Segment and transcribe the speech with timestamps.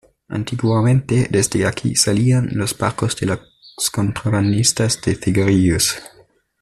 [0.29, 3.39] Antiguamente desde aquí salían los barcos de los
[3.93, 5.95] contrabandistas de cigarrillos.